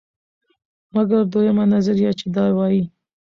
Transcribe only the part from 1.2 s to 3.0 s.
دویمه نظریه، چې وایي: